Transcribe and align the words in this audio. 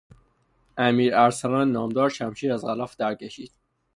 امیر 0.77 1.15
ارسلان 1.15 1.71
نامدار 1.71 2.09
شمشیر 2.09 2.53
از 2.53 2.65
غلاف 2.65 2.95
درکشید. 2.95 3.51